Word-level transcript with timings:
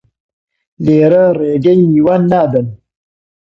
لیرە 0.85 1.25
ڕێگەی 1.39 1.79
میوان 1.91 2.21
نادەن 2.31 2.67